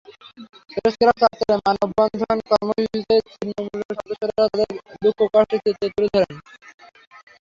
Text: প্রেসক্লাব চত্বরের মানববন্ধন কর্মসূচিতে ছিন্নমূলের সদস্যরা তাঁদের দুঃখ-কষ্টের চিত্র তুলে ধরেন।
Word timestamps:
প্রেসক্লাব 0.71 1.15
চত্বরের 1.21 1.59
মানববন্ধন 1.65 2.37
কর্মসূচিতে 2.49 3.15
ছিন্নমূলের 3.31 3.93
সদস্যরা 3.97 4.33
তাঁদের 4.39 4.69
দুঃখ-কষ্টের 5.03 5.59
চিত্র 5.65 5.83
তুলে 5.95 6.09
ধরেন। 6.13 6.35